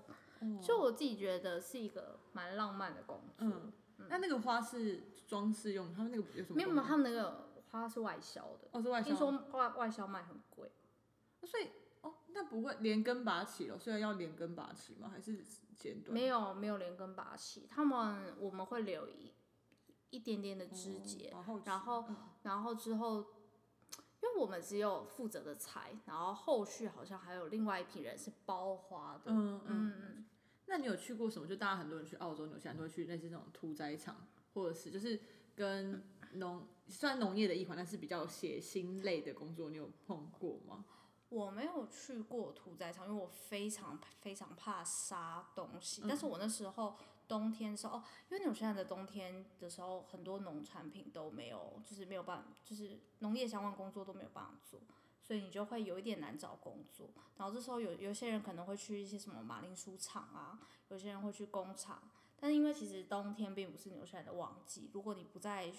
[0.41, 0.59] 哦。
[0.63, 3.47] 就我自己觉得是一个蛮浪漫的工作。
[3.47, 3.73] 嗯，
[4.09, 6.57] 那那个花是装饰用，他们那个有什么？
[6.57, 10.71] 没有没有，他们那个花是外销的，哦是外销，听说外外销卖很贵。
[11.45, 11.69] 所以
[12.03, 15.11] 哦那不会连根拔起了，虽然要连根拔起吗？
[15.13, 15.45] 还是
[15.77, 16.13] 剪短？
[16.15, 19.33] 没有没有连根拔起，他们我们会留一
[20.11, 21.31] 一点点的枝节，
[21.65, 22.17] 然后嗯。
[22.43, 23.27] 然后之后，
[24.27, 29.23] 因为我们只有负责的采，然后后续好像还有另外一批人是包花的。
[29.27, 30.27] 嗯嗯。
[30.67, 31.47] 那你有去过什么？
[31.47, 35.21] 就大家很多人去澳洲、纽西兰都会去那些那种屠宰场，或者是就是
[35.55, 40.85] 跟农虽然农业的一环，但是比较血腥类的工作，你有碰过吗？
[41.29, 46.03] 我没有去过屠宰场，因为我非常非常怕杀东西。
[46.09, 46.97] 但是嗯我那时候
[47.29, 54.81] 冬天的时候，哦，因为纽西兰的冬天的时候，很多农产品都没有，就是没有办法，就是农业相关工作都没有办法做，
[55.23, 57.11] 所以你就会有一点难找工作。
[57.37, 60.59] 然后这时候有有些人可能会去一些什么马铃薯厂啊，
[60.89, 62.03] 有些人会去工厂。
[62.39, 65.73] 但是因为其实冬天并不是纽西兰的旺季，如果你不在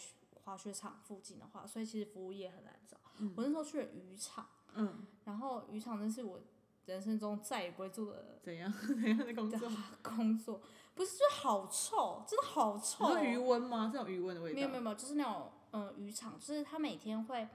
[0.44, 2.98] 滑雪场附近的话，所以其实服务业很难找。
[3.36, 6.40] 我那时候去了渔场，嗯，然后渔场真是我
[6.86, 9.72] 人生中再也不会做的怎样 怎样的工作？
[10.02, 10.62] 工作，
[10.98, 13.20] 不是就好臭，真的好臭哦。
[13.20, 13.90] 你说余温吗？
[13.94, 14.56] 这种余温的味道？
[14.56, 17.48] 没有没有没有，就是那种嗯渔场，就是他每天会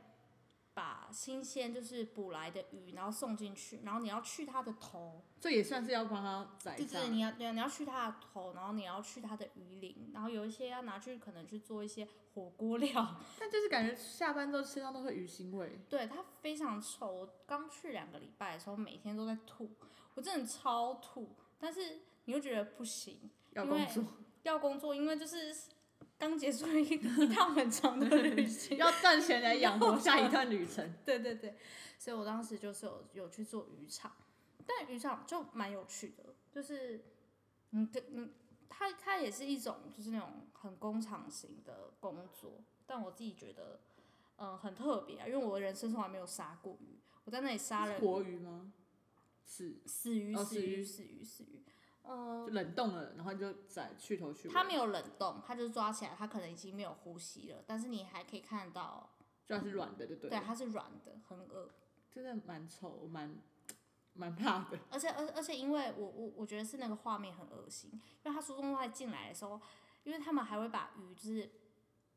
[0.73, 7.09] 把新鲜就是捕来的鱼，然后送进去，然后你要去它的头，这也算是要帮它宰对对，杀。
[7.09, 15.79] 你要对啊你要去它的头，然后你要去它的鱼鳞，然后有一些要拿去可能去做一些火锅料， 但就是感觉下班之后身上都会鱼腥味。
[15.91, 17.13] 对它非常臭。
[17.13, 19.69] 我刚去两个礼拜的时候，每天都在吐，
[20.15, 24.05] 我真的超吐，但是你又觉得不行，要工作，
[24.45, 25.55] 要工作，因为就是
[26.19, 30.95] 刚结束了一 一趟很长的旅行， 要赚钱来养活下一段旅程。
[31.05, 31.57] 对对对，
[31.99, 34.13] 所以我当时就是有有去做渔场，
[34.67, 37.05] 但渔场就蛮有趣的，就是
[37.73, 38.33] 嗯对嗯，
[38.69, 43.81] 它它也是一种就是那种很工厂型的工作，但我自己觉得
[44.37, 48.73] 嗯很特别啊，因为我的人生从来没有杀过鱼，我在那里杀了活鱼吗？
[49.45, 51.63] 是，死鱼哦死鱼死鱼死鱼死鱼，
[52.03, 54.55] 呃就冷冻了，然后就宰去头去尾。
[54.55, 59.11] 它没有冷冻，它就是抓起来，它可能已经没有呼吸了，但是你还可以看到，
[59.47, 60.31] 就它是软的，对不对？
[60.31, 61.71] 对，它是软的，很恶。
[62.11, 63.35] 真的蛮丑，蛮
[64.12, 64.79] 蛮怕的。
[64.91, 69.59] 而且而而且因为我我我觉得是那个画面很恶心，因为他输送带进来的时候，
[70.05, 71.51] 因为他们还会把鱼就是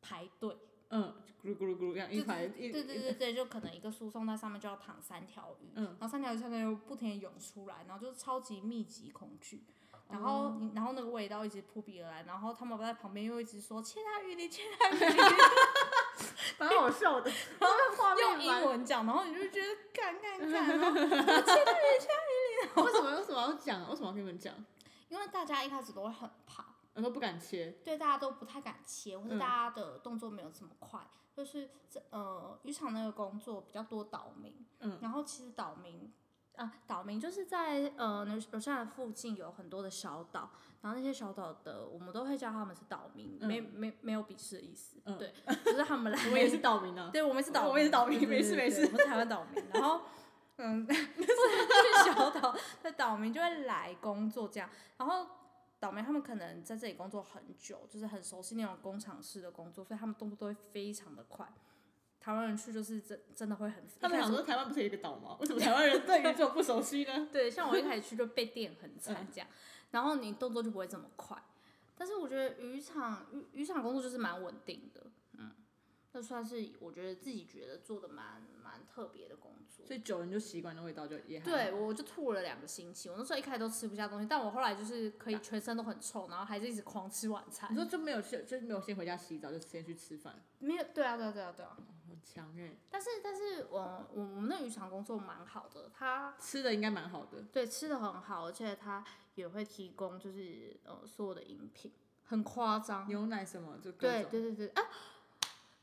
[0.02, 0.58] 排队，
[0.90, 9.64] 嗯，咕噜咕噜咕噜这样一排一，对对对对，就可能一个输送带上面就要躺三条鱼，嗯然后三条鱼上面又不停的涌出来，然后就是超级密集恐惧。
[10.08, 15.10] 然后你，然后那个味道一直扑鼻而来，然后他们在旁边又一直说切它鱼鳞，切它鱼鳞，
[16.60, 17.32] 蛮好笑的。
[17.60, 20.80] 然后画用面用英文讲，然后你就觉得干干干， 然
[22.76, 23.88] 后为什么为什么要讲啊？
[23.90, 24.54] 为什么要跟你们讲？
[25.10, 26.65] 因为大家一开始都会很怕，
[26.96, 31.00] 我说不敢切，对，大家都不太敢切，或者嗯大家的动作没有这么快。
[31.36, 36.10] 就是这呃，渔场那个工作比较多岛民，嗯，然后其实岛民
[36.56, 40.50] 啊，岛民就是在呃纽纽西兰附近有很多的小岛，
[40.82, 45.34] 然后那些小岛的我们都会叫他们是岛民，没没没有鄙视的意思，嗯对，
[45.66, 47.10] 就是他们来， 我们也是岛民啊。
[47.12, 49.62] 对，我们是岛民，我们也是岛民没事没事我们是台湾岛民。
[49.74, 50.00] 然后，
[50.56, 55.28] 嗯，就是小岛的岛民就会来工作这样，然后
[55.80, 61.48] 岛民他们可能在这里工作很久，就是很熟悉那种工厂式的工作，所以他们动作都会非常的快。
[62.20, 65.38] 台湾人去就是真真的会很，他们想说台湾不是一个岛吗？
[65.40, 67.28] 为什么台湾人对于这种不熟悉呢？
[67.32, 69.48] 对，像我一开始去就被电很惨这样，
[69.92, 71.38] 然后你动作就不会这么快。
[71.98, 75.52] 但是我觉得渔场渔渔场工作就是蛮稳定的，嗯，
[76.14, 79.65] 那算是我觉得自己觉得做的蛮蛮特别的工作。
[79.86, 83.08] 所以久了你就习惯那味道，就也还好对，我就吐了两个星期。
[83.08, 87.76] 我那时候一开始都吃不下东西，但我后来就是可以全身都很臭，然后还是一直狂吃晚餐你。
[87.76, 91.78] 说就没有去，就是没有先回家洗澡，就先去吃饭，没有，对啊，对啊，对啊，对啊。
[92.08, 92.76] 很强哎。
[92.90, 99.04] 但是，但是我我我们那渔场工作蛮好的，他吃的应该蛮好的，对吃的很好，而且他
[99.36, 101.92] 也会提供就是呃所有的饮品，
[102.26, 103.08] 很夸张。
[103.08, 104.32] 牛奶什么就各对种。
[104.32, 104.84] 对对对啊，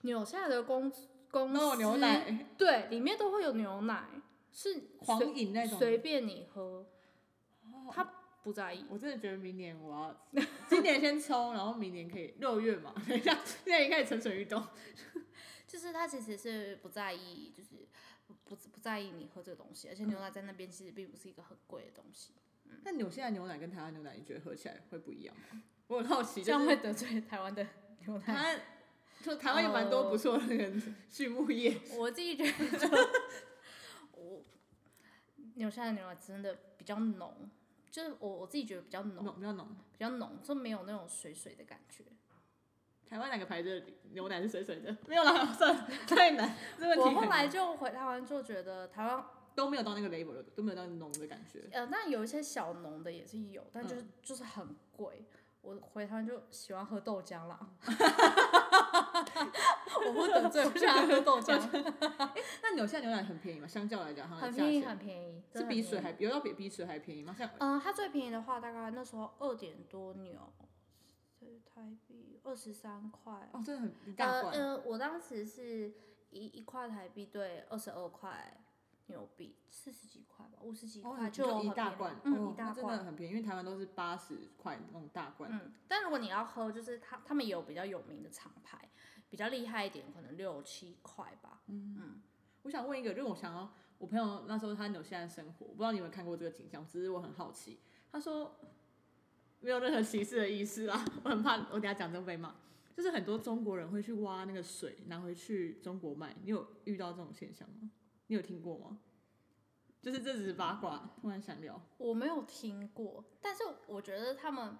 [0.03, 0.91] 纽西兰的公
[1.33, 4.05] 公司牛奶，对里面都会有牛奶，
[4.53, 5.79] 是 黄随饮那种。
[5.79, 6.87] 随便你喝，
[7.91, 8.05] 他
[8.43, 8.85] 不在意。
[8.91, 14.63] 我真的觉得明年我要， 今年先抽，然后明年可以六月嘛，等一下，现在已经开始蠢蠢欲动。
[15.67, 17.89] 就是他其实是不在意，就是
[18.27, 22.35] 不不不在意你喝这个东西，而且牛奶在那边其实并不是一个很贵的东西，
[22.85, 25.63] 那纽西兰牛奶跟台湾牛奶，你觉得喝起来会不一样吗？
[25.87, 27.67] 我很好奇，这样会得罪台湾的
[28.05, 28.61] 牛奶。
[29.31, 30.73] 湾，就台湾有蛮多不错的那个
[31.11, 32.89] 畜牧业，我自己觉得就，
[34.13, 34.43] 我
[35.55, 37.51] 纽西兰的牛奶真的比较浓，
[37.91, 39.69] 就是我我自己觉得比较浓，浓比较浓。
[39.93, 42.03] 比较浓，就没有那种水水的感觉。
[43.09, 44.97] 台湾哪个牌子的牛奶是水水的？
[45.07, 51.69] 没有啦， 算了，太难，这问题我后来就回台湾就觉得台湾都没有到那个 level 的，都没有到浓的感觉。
[51.71, 55.25] 呃，那有一些小浓的也是有，但嗯就是、就是很贵。
[55.61, 57.61] 我回台湾就喜欢喝豆浆啦，
[60.07, 61.59] 我不得罪，我喝豆浆，
[62.63, 63.67] 那纽西兰牛奶很便宜嘛？
[63.67, 67.35] 相较来讲，它的价很便宜，钱很便宜，是比水还有要比比水还便宜吗？
[67.37, 70.53] 像嗯，它最便宜的话，大概那时候二点多纽，
[71.39, 73.49] 是台币二十三块。
[73.53, 75.93] 哦，真的很一大罐，呃呃，我当时是
[76.31, 78.63] 一一块台币对二十二块
[79.07, 83.05] 牛币，四十几块吧，五十几哦，块你就一大罐，嗯，哦一大罐真的罐。
[83.05, 85.51] 很便宜，因为台湾都是八十块那种大罐。
[85.53, 88.89] 嗯，但如果你要喝，就是他他们也有比较有名的厂牌，
[89.33, 91.63] 比较厉害一点，可能六七块吧。
[91.69, 92.23] 嗯嗯
[92.65, 97.79] 我想问一个，因为我想要我朋友那时候他在纽西兰生活，我不知道你有没有看过这个景象，只是我很好奇。
[98.13, 98.55] 他说
[99.61, 102.55] 没有任何歧视的意思啊，我很怕我等下讲真被骂。
[102.95, 107.91] 就是很多中国人会去挖那个水拿回去中国卖，你有遇到这种现象吗？
[108.27, 108.99] 你有听过吗？
[110.03, 111.81] 就是这只是八卦，突然想聊。
[111.97, 114.77] 我没有听过，但是我觉得他们，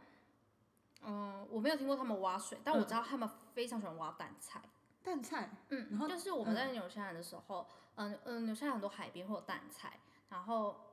[1.05, 4.61] 嗯，我没有听过他们挖水，但我知道他们非常喜欢挖蛋菜。
[5.03, 10.93] 蛋菜，嗯，然后就是我们在纽西兰的时候，嗯嗯，纽西兰很多海边会有蛋菜，然后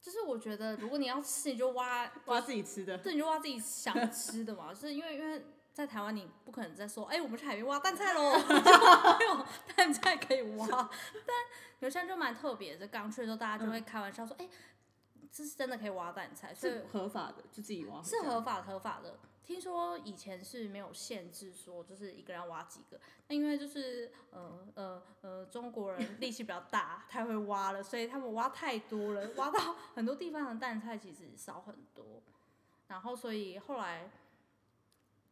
[0.00, 2.98] 就是我觉得如果你要吃，你就挖 挖自己吃的。
[2.98, 10.66] 对，你就挖自己想吃的嘛，就是因为因为在台湾你不可能再说，哎、我们去海边挖蛋菜喽， 就没有蛋菜可以挖。
[11.24, 11.36] 但
[11.78, 14.48] 纽西兰就蛮特别的，刚去的时候大家就会开玩笑说，哎、
[15.32, 18.02] 这是真的可以挖蛋菜，所以是合法的，就自己挖。
[18.02, 19.18] 是合法合法的。
[19.44, 32.22] 听说以前是没有限制说就是一个人挖几个，那因为就是呃呃呃中国人 力气比较大，太会挖了，所以他们挖太多了，挖到 很多地方的蛋菜其实少很多。
[32.86, 34.10] 然后所以后来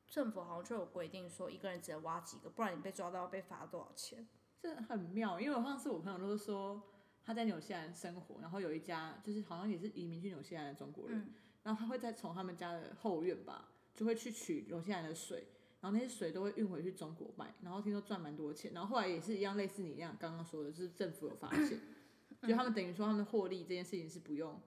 [0.09, 4.27] 政府好像就有规定说一个人只能挖几个，不然你被抓到要被罚多少钱。
[4.61, 6.83] 这很妙，因为我上次我朋友都是说
[7.31, 15.47] 他在纽西兰生活，然后有一家就是好像也是移民去纽西兰的中国人，嗯然后他会再从他们家的后院吧，就会去取纽西兰的水，
[15.81, 21.79] 然后那些水都会运回去中国卖，然后听说赚蛮多钱，然后后来也是一样类似你那样刚刚说的，就是政府有发现，
[22.43, 24.61] 就他们等于说他们获利这件事情是不用。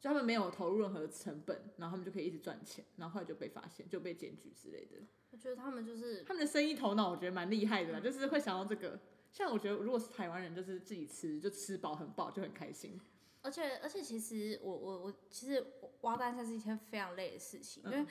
[0.00, 4.96] 就他们没有投入任何成本，然后他们就可以一直赚钱，然后后来就被发现，就被检举之类的。
[5.32, 8.98] 我觉得他们就是他们的生意头脑我觉得蛮厉害的啦，就是会想到这个。
[9.38, 13.00] 像我觉得如果是台湾人，就是自己吃就吃饱很饱就很开心。
[13.40, 15.64] 而且而且，其实我我我其实
[16.00, 18.04] 挖蛋菜是一件非常累的事情，因为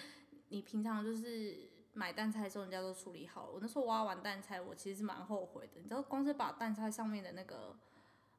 [0.48, 3.52] 你平常就是买蛋菜的时候，人家都处理好了。
[3.52, 5.82] 我那时候挖完蛋菜，我其实是蛮后悔的。
[5.82, 7.78] 你知道，光是把蛋菜上面的那个，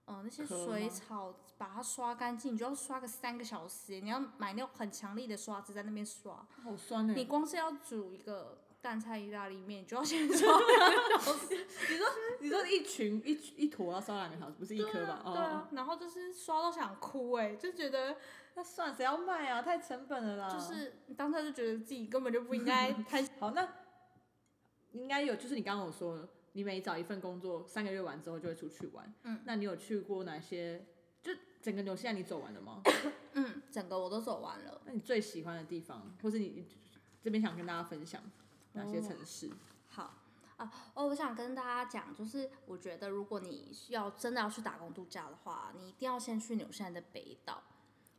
[0.06, 4.00] 嗯、那些水草把它刷干净，你就要刷个三个小时。
[4.00, 11.66] 你要买那种很强力的刷子在那边刷，好酸呢、你光是要煮一个蛋菜意大利面，你就要先刷两个小时。
[11.90, 12.06] 你说
[12.40, 15.22] 你说一群一一坨要烧两个小时，不是一颗吧？
[15.24, 18.16] 对啊，然后就是刷到想哭哎、就觉得。
[18.54, 19.62] 那算了谁要卖啊？
[19.62, 20.48] 太成本了啦。
[20.48, 23.68] 就是当下就觉得自己根本就不应该 太好，那
[24.90, 29.14] 应该有，就是你刚刚我说，你每找一份工作，三个月完之后就会出去玩。
[29.22, 30.84] 嗯，那你有去过哪些？
[31.22, 31.30] 就
[31.62, 32.82] 整个纽西兰你走完了吗？
[33.34, 34.80] 嗯，整个我都走完了。
[34.86, 36.66] 那你最喜欢的地方，或是你
[37.22, 38.20] 这边想跟大家分享
[38.78, 39.50] 哪些城市？
[39.88, 40.14] 好
[40.56, 47.62] 啊，哦，我想跟大家讲，就是我觉得如果你要真的要去打工度假的话，你一定要先去纽西兰的北岛，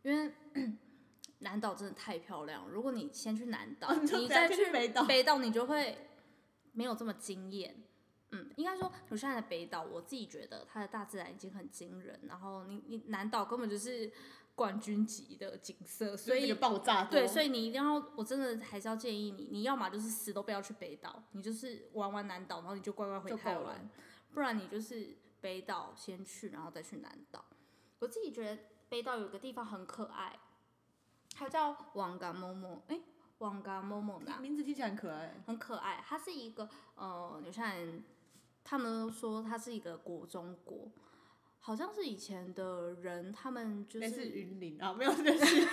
[0.04, 0.34] 因为
[1.39, 2.69] 南岛真的太漂亮了。
[2.69, 5.98] 如果你先去南岛，哦你你再去北岛北岛你就会
[6.74, 7.84] 没有这么惊艳。
[8.32, 14.12] 嗯，应该说纽西兰的北岛，我自己觉得它的大自然已经很惊人，然后你你南岛根本就是
[14.60, 23.89] 冠军级的景色，所以爆炸，对，所以你一定要，我真的还是要建议你，你要么就是死都不要去北岛，你就是玩玩南岛，然后你就乖乖回台湾，
[24.34, 27.45] 不然你就是北岛先去，然后再去南岛。
[28.00, 30.38] 我自己觉得北岛有个地方很可爱，
[31.34, 33.00] 它叫王嘎某某，哎，
[33.38, 35.41] 王嘎某某呢，名字听起来很可爱。
[35.48, 36.04] 很可爱。
[36.06, 38.04] 它是一个呃，有些人，
[38.65, 40.91] 他们都说它是一个国中国，
[41.62, 45.67] 好像是以前的人他们就类似是云林啊，没有对不起，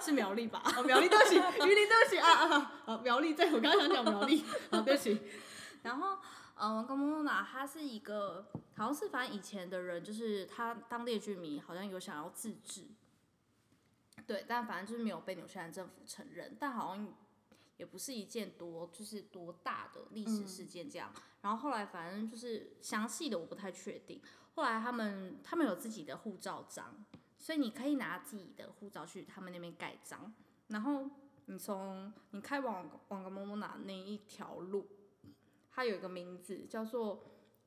[0.00, 0.62] 是苗栗吧？
[0.76, 5.20] 哦苗栗对不起，云林对不起啊啊啊苗栗，对我刚刚想讲苗栗，好对不起，
[5.82, 6.16] 然后，
[6.54, 12.86] 呃，王高莫娜他是一个，好像是反正以前的人，就是他当地的居民好像有想要自治，
[14.26, 17.12] 对，但反正就是没有被纽西兰政府承认，但好像
[17.76, 21.12] 也不是一件多就是多大的历史事件这样。
[21.42, 24.22] 然后后来反正就是详细的我不太确定，
[24.54, 27.04] 后来他们他们有自己的护照章，
[27.38, 30.32] 所以你可以拿自己的护照去他们那边盖章，
[30.68, 31.08] 然后
[31.46, 34.86] 你从你开往往格莫莫纳那一条路。
[35.74, 37.24] 它有一个名字叫做，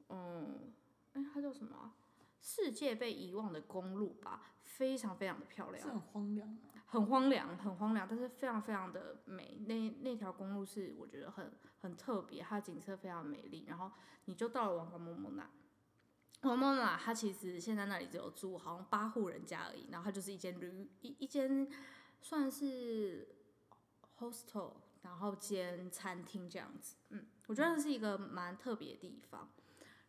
[0.09, 0.71] 嗯，
[1.13, 1.95] 哎、它叫什么啊、
[2.39, 6.57] 世界被遗忘的公路吧，非常非常的漂亮，很荒凉。
[6.85, 9.57] 很荒凉，很荒凉，但是非常非常的美。
[9.65, 13.65] 那那条公路是我觉得很很特别，它的景色非常美丽。
[13.67, 13.91] 然后
[14.25, 15.49] 你就到了王高莫莫那，
[16.49, 21.67] 王莫那它其实现在那里只有住好像八户人家而已，然后它就是一间旅一一间
[22.21, 23.35] 算是
[24.17, 26.95] hostel，然后兼餐厅这样子。
[27.09, 29.49] 嗯，我觉得是一个蛮特别的地方。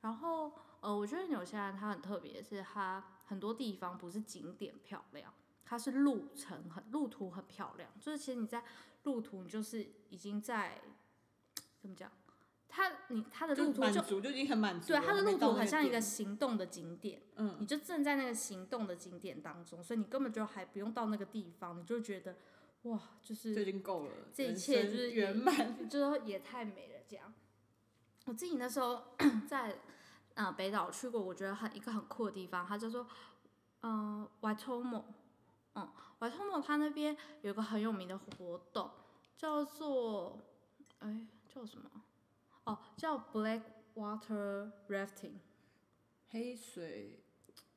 [0.01, 5.33] 然后呃，我觉得纽西兰它很特别，是它很多地方不是景点漂亮。
[5.65, 8.63] 它是路程很路途很漂亮，就是其实你在
[9.03, 10.81] 路途你就是已经在
[11.81, 12.09] 怎么讲，
[12.69, 15.03] 它你他的路途就满足就已经很满足对了。
[15.03, 22.37] 还没它的路途很像一个行动的景点，嗯，你就正在那个行动的景点当中，所以你根本就还不用到那个地方，你就觉得
[22.83, 25.89] 哇，就是就已经够了，这一切就是圆满。
[25.89, 27.33] 就是也太美了，这样。
[28.27, 29.03] 我自己那时候
[29.49, 29.79] 在
[30.35, 33.07] 呃北岛去过，我觉得很一个很酷的地方，他就说
[33.83, 35.05] 嗯 Waitomo，
[35.75, 35.89] 嗯
[36.19, 38.91] Waitomo 它那边有个很有名的活动，
[39.37, 40.39] 叫做
[40.99, 41.91] 哎叫什么？
[42.67, 43.63] 哦，叫 Black
[43.95, 45.39] Water Rafting。
[46.29, 47.23] 黑水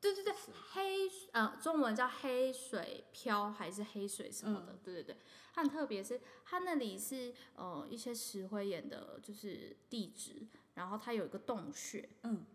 [0.02, 0.34] 对对对，
[0.72, 5.18] 黑呃中文叫黑水漂还是黑水什么的，对对对，
[5.54, 12.46] 它很特别是它那里是呃一些石灰岩的，就是地质，然后它有一个洞穴，嗯，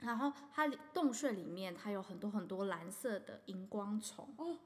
[0.00, 4.58] 然后它里洞穴里面它有很多很多蓝色的荧光虫，哦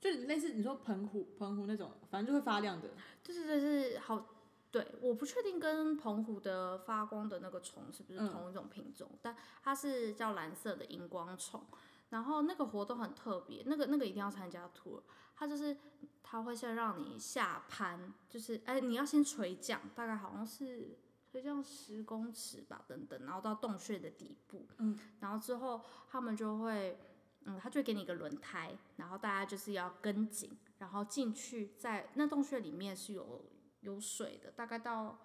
[0.00, 2.90] 就类似你说澎湖澎湖那种，反正就会发亮的。
[3.22, 4.26] 对对对，是好。
[4.72, 8.28] 对，我不确定跟澎湖的发光的那个虫是不是嗯。
[8.30, 11.62] 同一种品种，但它是叫蓝色的荧光虫。
[12.08, 15.00] 然后那个活动很特别，那个那个一定要参加 tour，
[15.34, 15.76] 它就是
[16.22, 20.98] 它会先让你下攀，就是哎你要先垂降，大概好像是
[21.30, 26.98] 垂降十公尺吧，等等，然后到洞穴的底部，嗯，然后之后他们就会，
[27.44, 30.50] 嗯，他就会给你一个轮胎，然后大家就是要跟紧，
[30.80, 33.42] 然后进去，在那洞穴里面是有
[33.82, 35.18] 有水的，大概到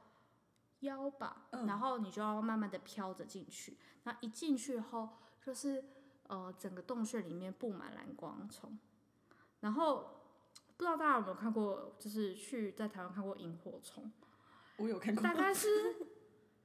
[0.82, 3.78] 腰吧，嗯然后你就要慢慢的飘着进去。
[4.04, 5.10] 那一进去后，
[5.42, 5.84] 就是
[6.28, 8.78] 呃整个洞穴里面布满蓝光虫，
[9.62, 10.22] 然后
[10.76, 14.12] 不知道大家有没有看过，就是去在台湾看过萤火虫，
[14.78, 15.96] 我有看过，大概是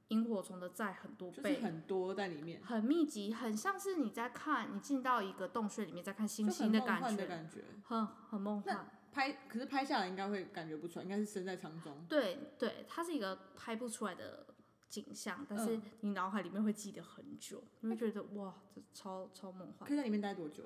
[0.09, 1.59] 萤火虫的在很多 就是倍。
[1.61, 7.63] 很多在里面，很密集，很像是你在看，你进到一个洞穴里面在看星星的感很的，感觉。
[7.83, 8.89] 很很梦幻。
[9.13, 12.05] 拍可是拍下来应该会感觉不出来，应该是身在舱中。
[12.09, 14.47] 对对，它是一个拍不出来的
[14.89, 19.93] 景象，但是嗯你脑海里面会记得很久，你会觉得哇，这超超梦幻可。
[19.93, 20.63] 以在里面待多久？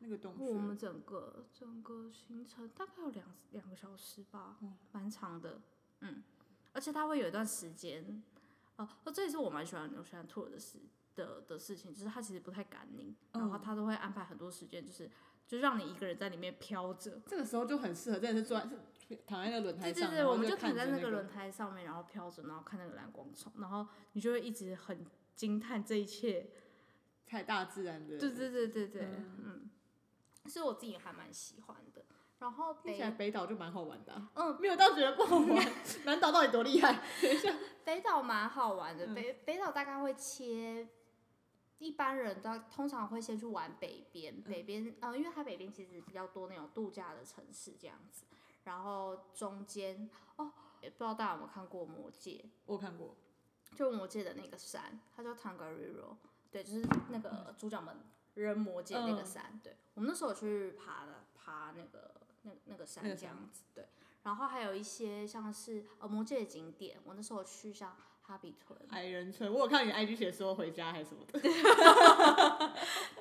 [0.00, 4.56] 那个洞穴我们整个整个行程大概有两两个小时吧，
[4.92, 5.60] 蛮长的，
[6.02, 6.22] 嗯，
[6.72, 8.22] 而且它会有一段时间，
[8.76, 10.78] 哦、哦，这也是我蛮喜欢我喜欢 tour 的事
[11.16, 15.10] 的的事情，就是它其实不太赶你，然后嗯它都会安排很多时间，就是
[15.48, 17.20] 就让你一个人在里面飘着。
[17.26, 18.68] 这个时候就很适合，真的是坐在
[19.08, 26.50] 是躺在那个轮胎上，对对对，我们就躺在那个轮胎上面，然后飘着，然后看那个蓝光虫，然后你就会一直很惊叹这一切。
[27.26, 29.70] 太大自然的，对对对对对，嗯嗯，
[30.46, 32.04] 是我自己还蛮喜欢的。
[32.38, 35.72] 然后听起来北北岛就蛮好玩的啊、嗯，没有到觉得不好玩。
[36.06, 37.02] 南岛到底多厉害？
[37.20, 37.52] 等一下
[37.84, 40.88] 北岛蛮好玩的，嗯北北岛大概会切。
[41.78, 48.24] 一般人都通常会先去玩北边，北边，呃，因为它北边其实比较多那种度假的城市这样子，
[48.64, 50.52] 然后中间哦，
[50.82, 53.14] 也不知道大家有没有看过《魔戒》，我看过，
[53.74, 56.16] 就魔界的那个山，它叫 Tangariro，
[56.50, 57.96] 对，就是那个主角们
[58.34, 59.26] 扔魔界那个嗯。
[59.26, 59.60] 山。
[59.62, 63.62] 对，我们那时候去爬的，爬那个那那个山那个山这样子。
[63.74, 63.86] 对，
[64.24, 67.96] 然后还有一些像是呃魔界的景点，我那时候去像
[68.28, 71.40] 哈比村，矮人村，我有看你 IG 写说回家还是什么的。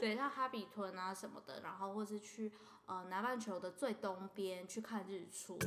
[0.02, 2.52] 对， 像哈比村啊什么的，然后或是去
[2.88, 5.58] 呃南半球的最东边去看日出。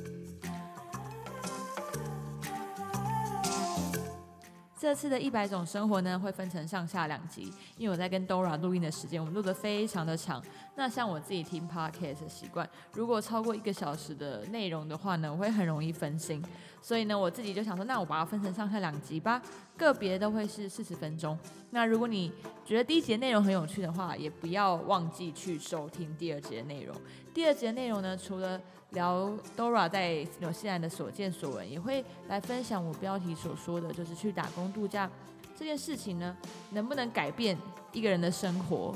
[4.79, 10.43] 这次的一百种生活呢，会分成上下两集，因为我在跟 Dora 录音的时间，我们录的非常的长。
[10.81, 16.43] 那像我自己听 podcast 的习惯，如果超过一个小时的内容的话呢，我会很容易分心。
[16.81, 19.43] 所以呢，我自己就想说，那我把它分成上下两集吧，
[19.77, 21.39] 个别都会是四十分钟。
[21.69, 22.33] 那如果你
[22.65, 26.97] 觉得第一集的内容很有趣的话，也不要忘记去收听第二集的内容。
[27.35, 28.59] 第二集的内容呢，除了
[28.93, 35.11] 聊 Dora 在纽西兰的所见所闻，也会来分享我标题所说的，就是去打工度假
[35.55, 36.35] 这件事情呢，
[36.71, 37.55] 能不能改变
[37.93, 38.95] 一个人的生活？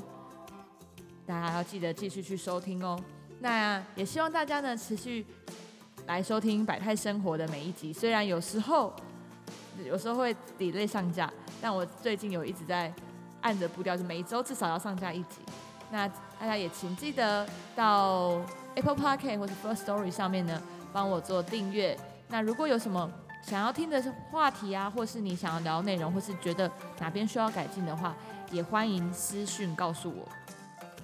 [1.27, 2.99] 大家要记得继续去收听哦。
[3.41, 5.27] 那也希望大家呢持续
[6.07, 8.93] 来收听百态生活的每一集，虽然有时候
[9.85, 12.93] 有时候会 delay 上架，但我最近有一直在
[13.41, 15.41] 按着步调，就每一周至少要上架一集。
[15.91, 17.47] 那大家也请记得
[17.77, 18.41] 到
[18.75, 20.61] Apple Podcast 或者 First Story 上面呢，
[20.93, 21.97] 帮我做订阅。
[22.29, 23.11] 那如果有什么
[23.43, 28.15] 想要听的话题啊，或是你想要聊内容，或是觉得哪边需要改进的话，
[28.51, 30.27] 也欢迎私讯告诉我。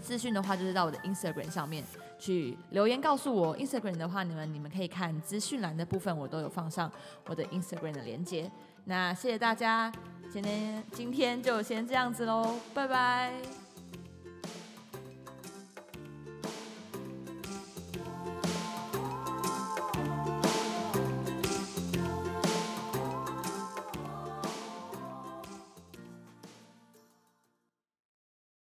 [0.01, 1.85] 资讯的话，就是到我的 Instagram 上面
[2.19, 3.57] 去留言告诉我。
[3.57, 6.91] Instagram 的话，你们你们可以看资讯栏的部分，我都有放上
[7.27, 8.51] 我的 Instagram 的连接。
[8.85, 9.93] 那谢谢大家，
[10.33, 13.60] 今天今天就先这样子喽，拜拜。